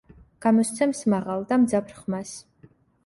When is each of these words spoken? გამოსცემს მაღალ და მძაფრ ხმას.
გამოსცემს 0.45 1.01
მაღალ 1.15 1.45
და 1.51 1.59
მძაფრ 1.67 1.97
ხმას. 1.99 2.33